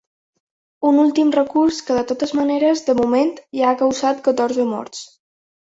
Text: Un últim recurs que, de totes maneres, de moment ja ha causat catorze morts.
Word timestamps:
Un 0.91 0.95
últim 1.03 1.33
recurs 1.35 1.83
que, 1.91 1.99
de 1.99 2.05
totes 2.13 2.33
maneres, 2.41 2.83
de 2.89 2.97
moment 3.03 3.31
ja 3.61 3.71
ha 3.75 3.77
causat 3.85 4.27
catorze 4.33 4.69
morts. 4.75 5.07